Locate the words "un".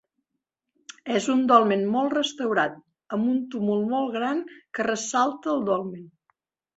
1.33-1.41, 3.33-3.43